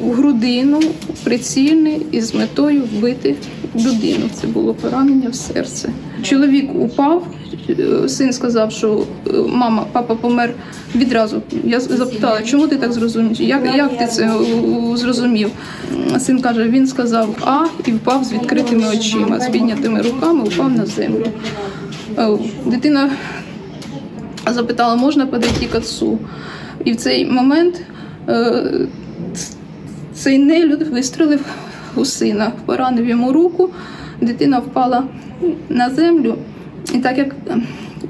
[0.03, 0.79] в грудину,
[1.23, 3.35] прицільні і з метою вбити
[3.75, 4.29] людину.
[4.41, 5.89] Це було поранення в серце.
[6.23, 7.27] Чоловік упав.
[7.69, 10.53] Е, Син сказав, що е, мама, папа помер
[10.95, 11.41] відразу.
[11.63, 13.41] Я запитала, чому ти так зрозумів?
[13.41, 15.49] Як, як ти це е, зрозумів?
[16.19, 20.85] Син каже, він сказав А і впав з відкритими очима, з піднятими руками, впав на
[20.85, 21.25] землю.
[22.65, 23.09] Дитина
[24.51, 26.19] запитала, можна подойти к отцу.
[26.85, 27.81] І в цей момент
[30.13, 31.41] цей нелюд вистрелив
[31.95, 33.69] у сина, поранив йому руку,
[34.21, 35.03] дитина впала
[35.69, 36.37] на землю.
[36.93, 37.35] І так як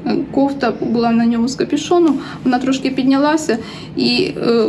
[0.06, 3.58] е, кофта була на ньому з капюшоном, вона трошки піднялася,
[3.96, 4.66] і е,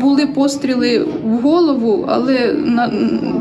[0.00, 2.86] були постріли в голову, але на,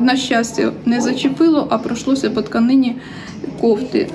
[0.02, 2.96] на щастя не зачепило, а пройшлося по тканині
[3.62, 4.08] кофти.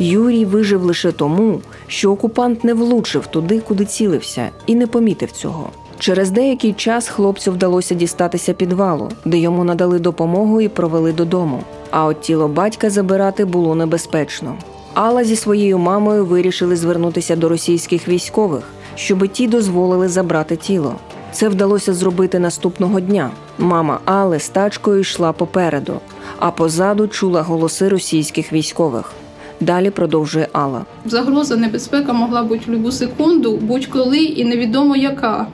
[0.00, 5.70] Юрій вижив лише тому, що окупант не влучив туди, куди цілився, і не помітив цього.
[5.98, 11.62] Через деякий час хлопцю вдалося дістатися підвалу, де йому надали допомогу і провели додому.
[11.90, 14.56] А от тіло батька забирати було небезпечно.
[14.94, 20.94] Алла зі своєю мамою вирішили звернутися до російських військових, щоби ті дозволили забрати тіло.
[21.32, 23.30] Це вдалося зробити наступного дня.
[23.58, 26.00] Мама Алли з тачкою йшла попереду,
[26.38, 29.12] а позаду чула голоси російських військових.
[29.60, 30.84] Далі продовжує Алла.
[31.04, 35.46] Загроза, небезпека могла бути в будь-яку секунду, будь-коли і невідомо яка.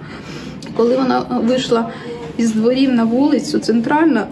[0.77, 1.89] Коли вона вийшла
[2.37, 4.27] із дворів на вулицю центральна,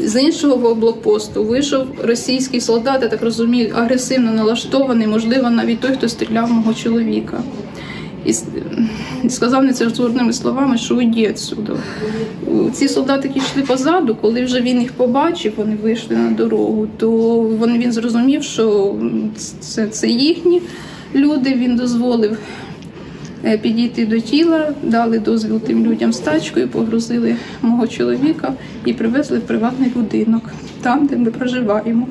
[0.00, 6.08] з іншого блокпосту вийшов російський солдат, я так розумію, агресивно налаштований, можливо, навіть той, хто
[6.08, 7.40] стріляв мого чоловіка.
[8.30, 8.34] І
[9.26, 11.72] і сказав нецензурними словами, що уйди відсюди.
[12.72, 17.10] Ці солдати, які йшли позаду, коли вже він їх побачив, вони вийшли на дорогу, то
[17.42, 18.94] він, він зрозумів, що
[19.60, 20.62] це, це їхні
[21.14, 21.54] люди.
[21.54, 22.38] Він дозволив
[23.44, 28.52] е, підійти до тіла, дали дозвіл тим людям з тачкою, погрузили мого чоловіка
[28.84, 30.42] і привезли в приватний будинок,
[30.82, 32.08] там, де ми проживаємо.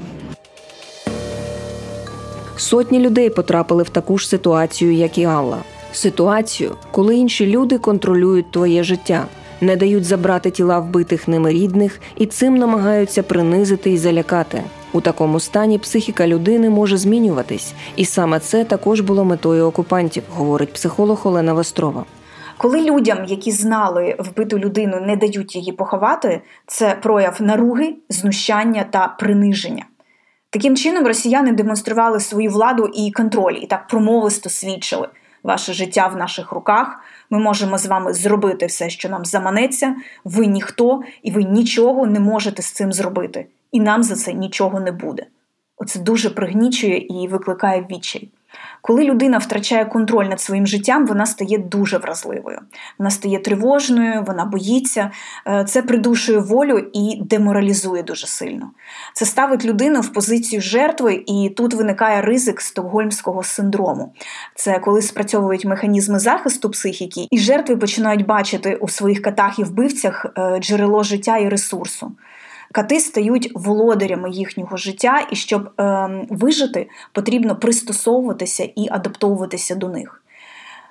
[2.58, 5.58] Сотні людей потрапили в таку ж ситуацію, як і Алла.
[5.94, 9.26] Ситуацію, коли інші люди контролюють твоє життя,
[9.62, 14.64] не дають забрати тіла вбитих ними рідних і цим намагаються принизити і залякати.
[14.94, 20.74] У такому стані психіка людини може змінюватись, і саме це також було метою окупантів, говорить
[20.74, 22.06] психолог Олена Вострова.
[22.58, 29.08] Коли людям, які знали вбиту людину, не дають її поховати, це прояв наруги, знущання та
[29.08, 29.86] приниження.
[30.50, 35.08] Таким чином, росіяни демонстрували свою владу і контроль, і так промовисто свідчили.
[35.50, 37.00] Ваше життя в наших руках.
[37.30, 39.96] Ми можемо з вами зробити все, що нам заманеться.
[40.24, 43.48] Ви ніхто, і ви нічого не можете з цим зробити.
[43.72, 45.26] І нам за це нічого не буде.
[45.78, 48.30] Оце дуже пригнічує і викликає відчай.
[48.82, 52.60] Коли людина втрачає контроль над своїм життям, вона стає дуже вразливою.
[53.00, 55.12] Вона стає тривожною, вона боїться,
[55.48, 58.72] е, це придушує волю і деморалізує дуже сильно.
[59.14, 64.14] Це ставить людину в позицію жертви, і тут виникає ризик стокгольмського синдрому.
[64.56, 70.26] Це коли спрацьовують механізми захисту психіки, і жертви починають бачити у своїх катах і вбивцях
[70.38, 72.12] е, джерело життя і ресурсу.
[72.72, 80.24] Кати стають володарями їхнього життя, і щоб е, вижити, потрібно пристосовуватися і адаптовуватися до них.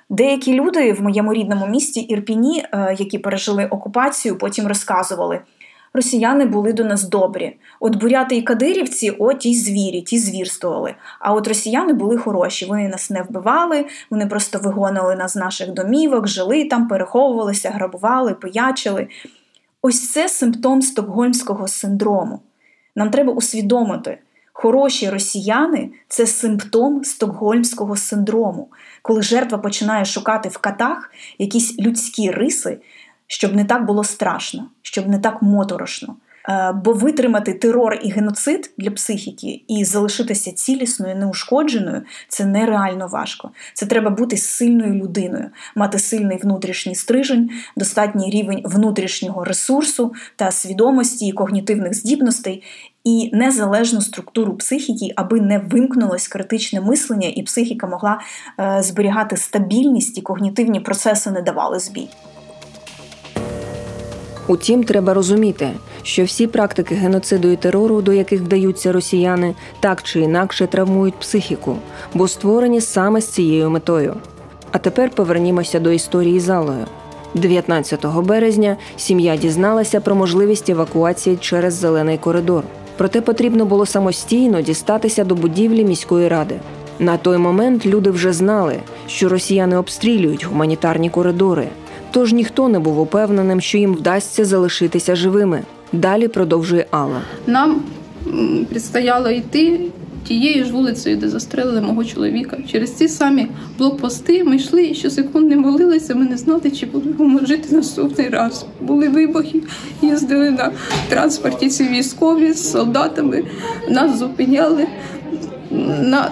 [0.09, 5.39] Деякі люди в моєму рідному місті Ірпіні, е, які пережили окупацію, потім розказували.
[5.93, 7.57] Росіяни були до нас добрі.
[7.79, 10.95] От буряти і кадирівці, о ті звірі, ті звірствували.
[11.19, 12.65] А от росіяни були хороші.
[12.65, 18.33] Вони нас не вбивали, вони просто вигонили нас з наших домівок, жили там, переховувалися, грабували,
[18.33, 19.07] пиячили.
[19.81, 22.39] Ось це симптом стокгольмського синдрому.
[22.95, 24.17] Нам треба усвідомити,
[24.53, 28.67] хороші росіяни це симптом стокгольмського синдрому,
[29.01, 32.77] коли жертва починає шукати в катах якісь людські риси,
[33.27, 36.15] щоб не так було страшно, щоб не так моторошно.
[36.49, 43.51] Е, бо витримати терор і геноцид для психіки і залишитися цілісною, неушкодженою це нереально важко.
[43.73, 51.27] Це треба бути сильною людиною, мати сильний внутрішній стрижень, достатній рівень внутрішнього ресурсу та свідомості
[51.27, 52.63] і когнітивних здібностей.
[53.03, 58.19] І незалежну структуру психіки, аби не вимкнулось критичне мислення, і психіка могла
[58.59, 62.09] е, зберігати стабільність, і когнітивні процеси не давали збій.
[64.47, 65.69] Утім, треба розуміти,
[66.03, 71.75] що всі практики геноциду і терору, до яких вдаються росіяни, так чи інакше травмують психіку,
[72.13, 74.15] бо створені саме з цією метою.
[74.71, 76.85] А тепер повернімося до історії залою.
[77.33, 82.63] 19 березня сім'я дізналася про можливість евакуації через зелений коридор.
[82.97, 86.59] Проте потрібно було самостійно дістатися до будівлі міської ради.
[86.99, 88.75] На той момент люди вже знали,
[89.07, 91.67] що росіяни обстрілюють гуманітарні коридори,
[92.11, 95.63] тож ніхто не був упевненим, що їм вдасться залишитися живими.
[95.93, 97.21] Далі продовжує Алла.
[97.47, 97.81] Нам
[98.69, 99.79] предстояло йти
[100.27, 102.57] тією ж вулицею, де застрелили мого чоловіка.
[102.71, 103.47] Через ці самі
[103.77, 106.15] блокпости ми йшли і щосекунд не молилися.
[106.15, 108.65] Ми не знали, чи будемо жити наступний раз.
[108.81, 109.61] Були вибухи,
[110.01, 110.71] їздили на
[111.09, 113.43] транспорті ці військові з солдатами,
[113.89, 114.87] нас зупиняли.
[116.01, 116.31] На...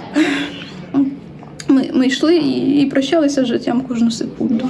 [1.67, 4.69] Ми ми йшли і, і прощалися з життям кожну секунду.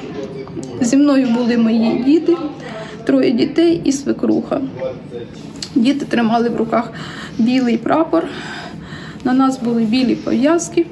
[0.82, 2.38] Зі мною були мої діти,
[3.08, 4.62] троє дітей і свекруха.
[5.76, 6.92] Діти тримали в руках
[7.38, 8.24] білий прапор.
[9.24, 10.86] На нас були білі пов'язки.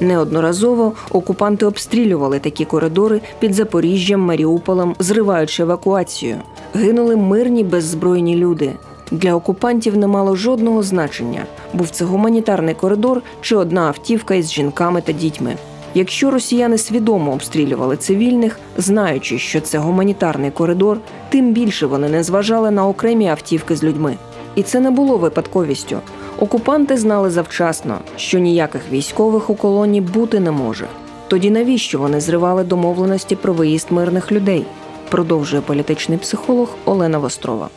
[0.00, 6.36] Неодноразово окупанти обстрілювали такі коридори під Запоріжжям, Маріуполем, зриваючи евакуацію.
[6.74, 8.72] Гинули мирні беззбройні люди.
[9.10, 15.00] Для окупантів не мало жодного значення, був це гуманітарний коридор чи одна автівка із жінками
[15.00, 15.56] та дітьми.
[15.94, 20.98] Якщо росіяни свідомо обстрілювали цивільних, знаючи, що це гуманітарний коридор,
[21.28, 24.16] тим більше вони не зважали на окремі автівки з людьми.
[24.54, 25.98] І це не було випадковістю.
[26.38, 30.86] Окупанти знали завчасно, що ніяких військових у колоні бути не може.
[31.28, 34.66] Тоді навіщо вони зривали домовленості про виїзд мирних людей?
[35.10, 37.68] Продовжує політичний психолог Олена Вострова.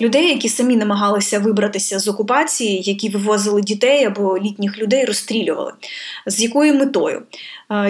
[0.00, 5.72] Людей, які самі намагалися вибратися з окупації, які вивозили дітей або літніх людей, розстрілювали.
[6.26, 7.22] З якою метою?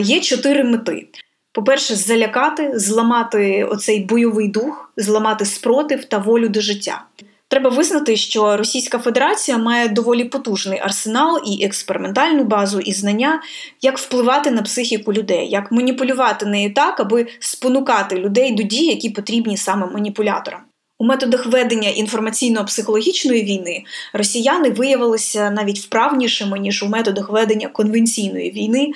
[0.01, 1.09] Є чотири мети.
[1.53, 7.05] По-перше, залякати, зламати оцей бойовий дух, зламати спротив та волю до життя.
[7.49, 13.43] Треба визнати, що Російська Федерація має доволі потужний арсенал і експериментальну базу і знання,
[13.83, 19.11] як впливати на психіку людей, як маніпулювати нею так, аби спонукати людей до дій, які
[19.11, 20.61] потрібні саме маніпуляторам.
[20.99, 28.93] У методах ведення інформаційно-психологічної війни росіяни виявилися навіть вправнішими ніж у методах ведення конвенційної війни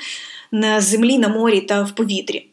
[0.53, 2.47] на землі, на морі та в повітрі.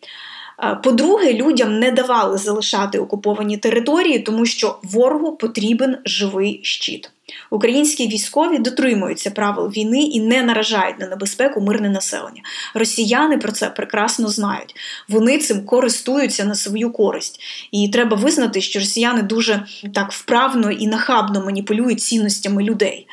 [0.83, 7.11] По-друге, людям не давали залишати окуповані території, тому що ворогу потрібен живий щит.
[7.49, 12.41] Українські військові дотримуються правил війни і не наражають на небезпеку мирне населення.
[12.73, 14.75] Росіяни про це прекрасно знають.
[15.07, 17.39] Вони цим користуються на свою користь.
[17.71, 23.07] І треба визнати, що росіяни дуже так вправно і нахабно маніпулюють цінностями людей.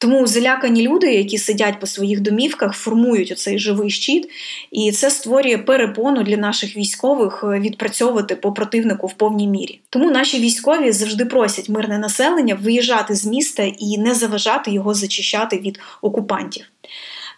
[0.00, 4.30] Тому залякані люди, які сидять по своїх домівках, формують оцей живий щит,
[4.70, 9.80] і це створює перепону для наших військових е, відпрацьовувати по противнику в повній мірі.
[9.90, 15.58] Тому наші військові завжди просять мирне населення виїжджати з міста і не заважати його зачищати
[15.58, 16.64] від окупантів.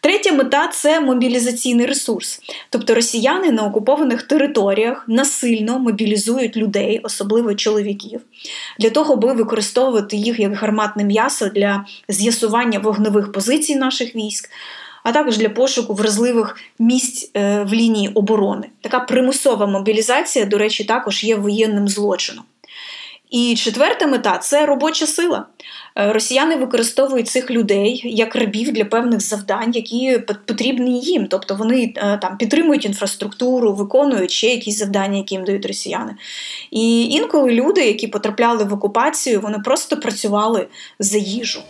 [0.03, 2.41] Третя мета це мобілізаційний ресурс.
[2.71, 8.21] Тобто росіяни на окупованих територіях насильно мобілізують людей, особливо чоловіків,
[8.79, 14.51] для того, аби використовувати їх як гарматне м'ясо для з'ясування вогневих позицій наших військ.
[15.03, 18.67] А також для пошуку вразливих місць е, в лінії оборони.
[18.81, 22.45] Така примусова мобілізація, до речі, також є воєнним злочином.
[23.33, 25.47] І четверта мета це робоча сила.
[25.99, 31.27] Е, росіяни використовують цих людей як рабів для певних завдань, які потрібні їм.
[31.27, 36.15] Тобто вони е, там підтримують інфраструктуру, виконують ще якісь завдання, які їм дають росіяни.
[36.71, 40.67] І інколи люди, які потрапляли в окупацію, вони просто працювали
[40.99, 41.61] за їжу.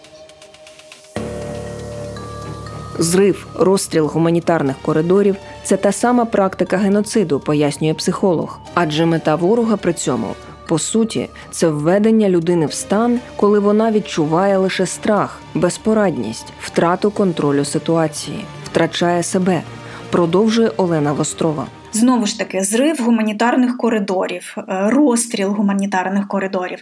[2.98, 8.60] Зрив, розстріл гуманітарних коридорів це та сама практика геноциду, пояснює психолог.
[8.74, 10.34] Адже мета ворога при цьому
[10.72, 17.64] по суті, це введення людини в стан, коли вона відчуває лише страх, безпорадність, втрату контролю
[17.64, 19.62] ситуації, втрачає себе.
[20.10, 21.66] Продовжує Олена Вострова.
[21.92, 26.78] Знову ж таки, зрив гуманітарних коридорів, е, розстріл гуманітарних коридорів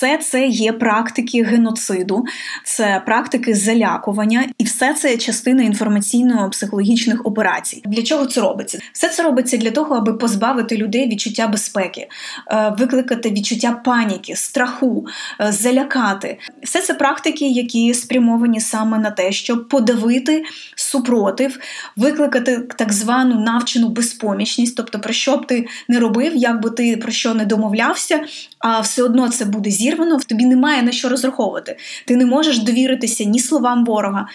[0.00, 2.24] все це є практики геноциду,
[2.64, 7.82] це практики залякування, і все це частина інформаційно-психологічних операцій.
[7.84, 8.78] Для чого це робиться?
[8.92, 12.08] Все це робиться для того, аби позбавити людей відчуття безпеки,
[12.52, 15.06] е, викликати відчуття паніки, страху,
[15.40, 16.38] е, залякати.
[16.62, 20.44] Все це практики, які спрямовані саме на те, щоб подавити
[20.74, 21.58] супротив,
[21.96, 26.70] викликати так звану навчену безпоміч зовнішність, тобто про що б ти не робив, як би
[26.70, 28.20] ти про що не домовлявся,
[28.58, 30.16] а все одно це буде зірвано.
[30.16, 31.76] В тобі немає на що розраховувати.
[32.06, 34.28] Ти не можеш довіритися ні словам ворога.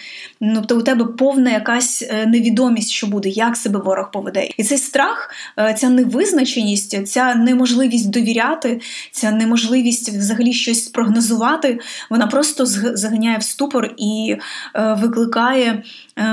[0.54, 4.48] Тобто у тебе повна якась е, невідомість, що буде, як себе ворог поведе.
[4.56, 8.80] І цей страх, е, ця невизначеність, ця неможливість довіряти,
[9.12, 11.78] ця неможливість взагалі щось прогнозувати,
[12.10, 14.36] вона просто заганяє в ступор і
[14.74, 15.82] е, викликає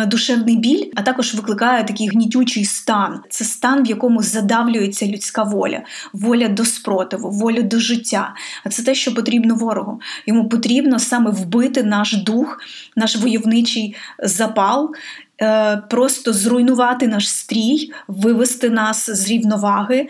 [0.08, 3.20] душевний біль, а також викликає такий гнітючий стан.
[3.30, 5.82] Це стан, в якому задавлюється людська воля,
[6.14, 8.34] воля до спротиву, воля до життя.
[8.64, 10.02] А це те, що потрібно ворогу.
[10.26, 12.60] Йому потрібно саме вбити наш дух,
[12.96, 14.94] наш войовничий запал.
[15.42, 20.08] Е, просто зруйнувати наш стрій, вивести нас з рівноваги, е,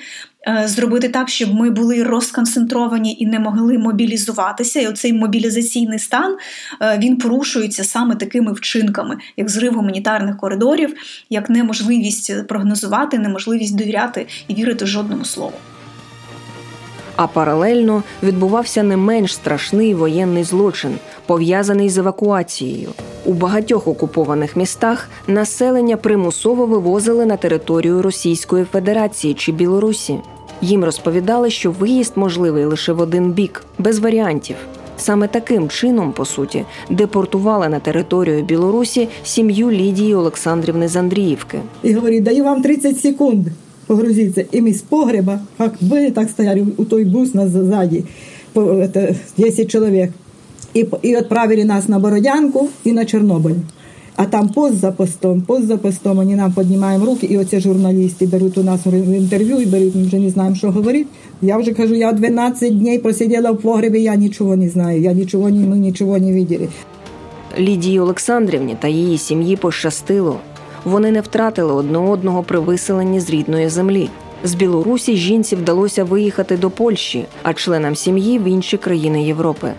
[0.66, 4.80] зробити так, щоб ми були розконцентровані і не могли мобілізуватися.
[4.80, 6.38] І оцей мобілізаційний стан
[6.82, 10.94] е, він порушується саме такими вчинками, як зрив гуманітарних коридорів,
[11.30, 15.54] як неможливість прогнозувати, неможливість довіряти і вірити жодному слову.
[17.16, 22.90] А паралельно відбувався не менш страшний воєнний злочин, пов'язаний з евакуацією.
[23.26, 30.20] У багатьох окупованих містах населення примусово вивозили на територію Російської Федерації чи Білорусі.
[30.63, 34.57] Їм розповідали, що виїзд можливий лише в один бік, без варіантів.
[34.97, 41.61] Саме таким чином, по суті, депортували на територію Білорусі сім'ю Лідії Олександрівни з Андріївки.
[41.83, 43.47] І говорить, даю вам 30 секунд
[43.87, 44.45] погрузиться.
[44.55, 48.05] И мы с погреба, как были, так стояли у той бус на сзади,
[48.55, 50.11] это 10 человек.
[50.75, 53.57] И, и отправили нас на Бородянку и на Чорнобиль.
[54.16, 58.28] А там пост за постом, пост за постом, вони нам піднімаємо руки, і оці журналісти
[58.28, 61.06] беруть у нас інтерв'ю і беруть, ми вже не знаємо, що говорити.
[61.42, 65.50] Я вже кажу, я 12 днів просиділа в погребі, я нічого не знаю, я нічого,
[65.50, 66.68] ми нічого не бачили.
[67.60, 70.40] Лідії Олександрівні та її сім'ї пощастило.
[70.86, 74.10] Вони не втратили одне одного при виселенні з рідної землі.
[74.44, 79.74] З Білорусі жінці вдалося виїхати до Польщі, а членам сім'ї в інші країни Європи.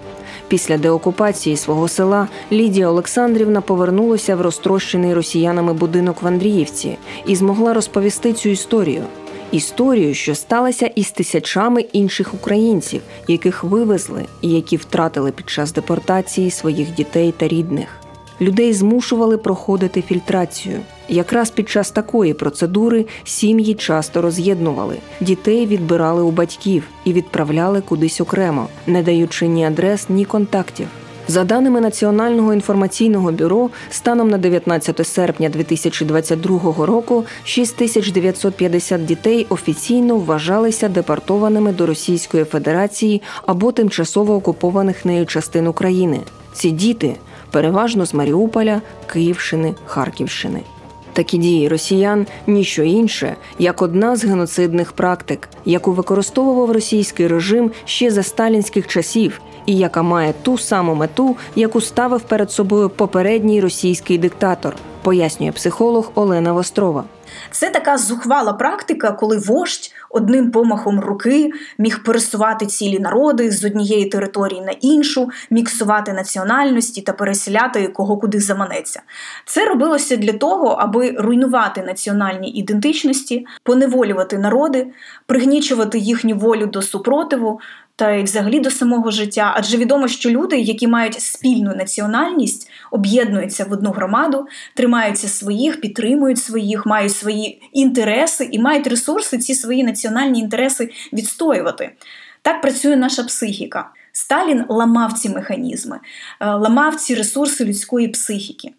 [0.48, 7.74] Після деокупації свого села Лідія Олександрівна повернулася в розтрощений росіянами будинок в Андріївці і змогла
[7.74, 9.02] розповісти цю історію.
[9.52, 16.50] Історію, що сталася із тисячами інших українців, яких вивезли і які втратили під час депортації
[16.50, 18.03] своїх дітей та рідних.
[18.40, 20.80] Людей змушували проходити фільтрацію.
[21.08, 28.20] Якраз під час такої процедури сім'ї часто роз'єднували, дітей відбирали у батьків і відправляли кудись
[28.20, 30.86] окремо, не даючи ні адрес, ні контактів.
[31.28, 40.88] За даними Національного інформаційного бюро, станом на 19 серпня 2022 року 6950 дітей офіційно вважалися
[40.88, 46.20] депортованими до Російської Федерації або тимчасово окупованих нею частин України.
[46.52, 47.16] Ці діти
[47.54, 50.60] переважно з Маріуполя, Київщини, Харківщини.
[51.12, 58.10] Такі дії росіян ніщо інше, як одна з геноцидних практик, яку використовував російський режим ще
[58.10, 64.18] за сталінських часів, і яка має ту саму мету, яку ставив перед собою попередній російський
[64.18, 67.04] диктатор, пояснює психолог Олена Вострова.
[67.50, 74.06] Це така зухвала практика, коли вождь одним помахом руки міг пересувати цілі народи з однієї
[74.06, 79.02] території на іншу, міксувати національності та переселяти кого куди заманеться.
[79.46, 84.86] Це робилося для того, аби руйнувати національні ідентичності, поневолювати народи,
[85.26, 87.60] пригнічувати їхню волю до супротиву.
[87.96, 93.64] Та й взагалі до самого життя, адже відомо, що люди, які мають спільну національність, об'єднуються
[93.64, 99.84] в одну громаду, тримаються своїх, підтримують своїх, мають свої інтереси і мають ресурси ці свої
[99.84, 101.90] національні інтереси відстоювати.
[102.42, 103.90] Так працює наша психіка.
[104.12, 106.00] Сталін ламав ці механізми,
[106.40, 108.72] е, ламав ці ресурси людської психіки.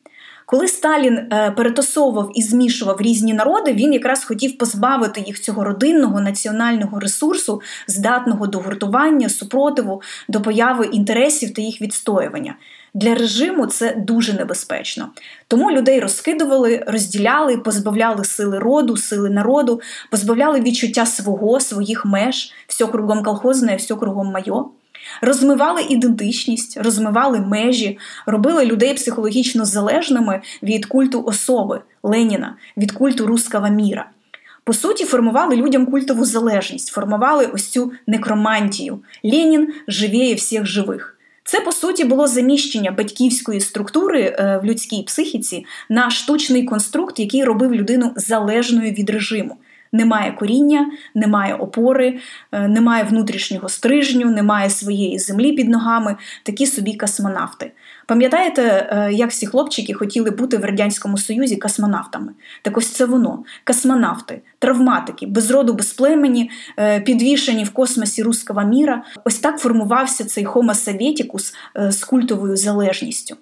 [0.46, 6.22] Коли Сталін е, перетасовував і змішував різні народи, він якраз хотів позбавити їх цього родинного
[6.22, 12.56] національного ресурсу, здатного до гуртування, супротиву, до появи інтересів та їх відстоювання.
[12.96, 15.10] Для режиму це дуже небезпечно.
[15.48, 19.82] Тому людей розкидували, розділяли, позбавляли сили роду, сили народу,
[20.12, 24.70] позбавляли відчуття свого, своїх меж, все кругом колхозне, все кругом майо.
[25.22, 33.70] Розмивали ідентичність, розмивали межі, робили людей психологічно залежними від культу особи Леніна, від культу руского
[33.70, 34.10] міра.
[34.64, 39.00] По суті, формували людям культову залежність, формували ось цю некромантію.
[39.24, 41.15] Ленін живіє всіх живих.
[41.48, 47.44] Це, по суті, було заміщення батьківської структури е, в людській психіці на штучний конструкт, який
[47.44, 49.58] робив людину залежною від режиму.
[49.92, 52.20] Немає коріння, немає опори,
[52.52, 57.72] е, немає внутрішнього стрижню, немає своєї землі під ногами, такі собі космонавти.
[58.06, 62.32] Пам'ятаєте, е, як всі хлопчики хотіли бути в Радянському Союзі космонавтами?
[62.62, 68.64] Так ось це воно: космонавти, травматики, без роду, без племені, е, підвішені в космосі руского
[68.64, 69.04] міра.
[69.24, 71.54] Ось так формувався цей Homo Sovieticus
[71.92, 73.38] з культовою залежністю.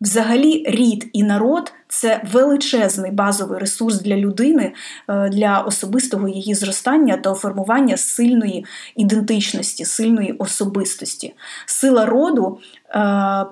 [0.00, 4.72] Взагалі, рід і народ це величезний базовий ресурс для людини,
[5.08, 8.64] е, для особистого її зростання та формування сильної
[8.96, 11.34] ідентичності, сильної особистості.
[11.66, 12.90] Сила роду, е,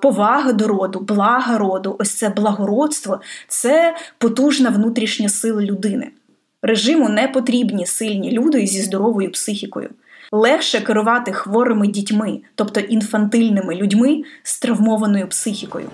[0.01, 6.11] повага до роду, блага роду, ось це благородство це потужна внутрішня сила людини.
[6.61, 9.89] Режиму не потрібні сильні люди зі здоровою психікою.
[10.31, 15.89] Легше керувати хворими дітьми, тобто інфантильними людьми з травмованою психікою.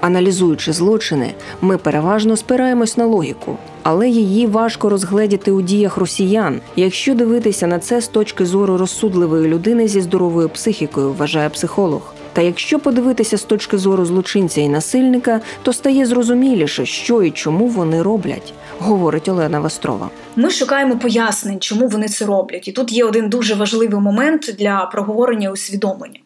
[0.00, 7.14] Аналізуючи злочини, ми переважно спираємось на логіку, але її важко розгледіти у діях росіян, якщо
[7.14, 12.14] дивитися на це з точки зору розсудливої людини зі здоровою психікою, вважає психолог.
[12.32, 17.66] Та якщо подивитися з точки зору злочинця і насильника, то стає зрозуміліше, що і чому
[17.66, 20.10] вони роблять, говорить Олена Вострова.
[20.36, 24.88] Ми шукаємо пояснень, чому вони це роблять, і тут є один дуже важливий момент для
[24.92, 26.20] проговорення усвідомлення.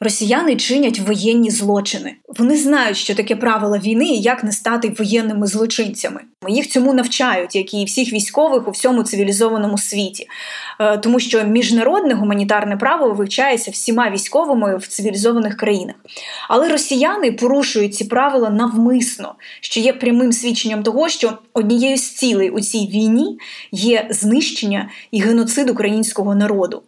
[0.00, 2.14] Росіяни чинять воєнні злочини.
[2.38, 6.20] Вони знають, що таке правила війни і як не стати воєнними злочинцями.
[6.48, 10.26] Їх цьому навчають, як і всіх військових у всьому цивілізованому світі,
[10.80, 15.96] е, тому що міжнародне гуманітарне право вивчається всіма військовими в цивілізованих країнах.
[16.48, 22.50] Але росіяни порушують ці правила навмисно, що є прямим свідченням того, що однією з цілей
[22.50, 23.38] у цій війні
[23.72, 26.82] є знищення і геноцид українського народу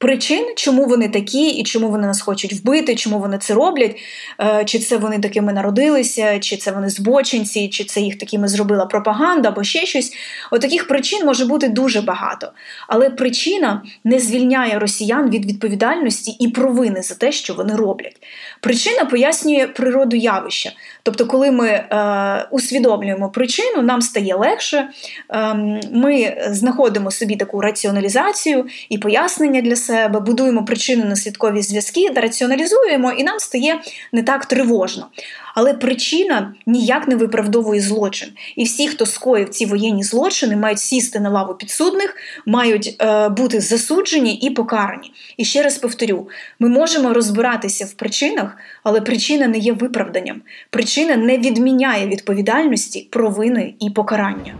[0.00, 3.96] причин, чому вони такі, і чому вони нас хочуть вбити, чому вони це роблять,
[4.40, 8.86] е, чи це вони такими народилися, чи це вони збочинці, чи це їх такими зробила
[8.86, 10.12] пропаганда або ще щось.
[10.50, 12.52] Отаких причин може бути дуже багато.
[12.88, 18.16] Але причина не звільняє росіян від відповідальності і провини за те, що вони роблять.
[18.60, 20.72] Причина пояснює природу явища.
[21.02, 24.88] Тобто, коли ми е, усвідомлюємо причину, нам стає легше,
[25.30, 25.54] е,
[25.92, 33.38] ми знаходимо собі таку раціоналізацію і пояснення для себе, будуємо причинно-наслідкові зв'язки, раціоналізуємо, і нам
[33.38, 33.80] стає
[34.12, 35.06] не так тривожно.
[35.54, 38.28] Але причина ніяк не виправдовує злочин.
[38.56, 42.16] І всі, хто скоїв ці воєнні злочини, мають сісти на лаву підсудних,
[42.46, 45.12] мають е, бути засуджені і покарані.
[45.36, 46.28] І ще раз повторю:
[46.58, 50.42] ми можемо розбиратися в причинах, але причина не є виправданням.
[50.70, 54.54] Причина не відміняє відповідальності, провини і покарання.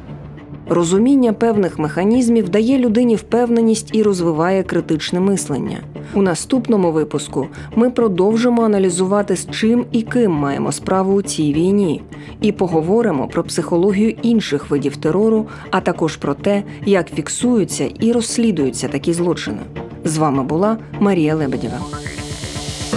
[0.73, 5.79] Розуміння певних механізмів дає людині впевненість і розвиває критичне мислення.
[6.15, 7.47] У наступному випуску
[7.77, 12.03] ми продовжимо аналізувати, з чим і ким маємо справу у цій війні,
[12.41, 18.89] і поговоримо про психологію інших видів терору, а також про те, як фіксуються і розслідуються
[18.89, 19.61] такі злочини.
[20.05, 21.79] З вами була Марія Лебедєва.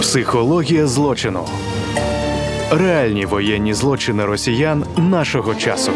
[0.00, 1.40] Психологія злочину.
[2.70, 5.92] Реальні воєнні злочини росіян нашого часу.